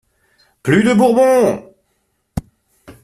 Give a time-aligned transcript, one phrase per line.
[0.63, 1.63] Plus de Bourbons!